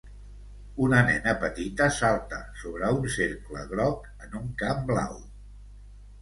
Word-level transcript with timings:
Una 0.85 1.01
nena 1.09 1.33
petita 1.43 1.89
salta 1.97 2.39
sobre 2.63 2.89
un 3.01 3.05
cercle 3.17 3.67
groc 3.75 4.09
en 4.27 4.35
un 4.41 4.49
camp 4.63 4.83
blau. 4.91 5.21